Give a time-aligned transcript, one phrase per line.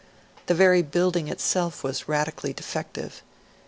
[0.47, 3.21] The very building itself was radically defective.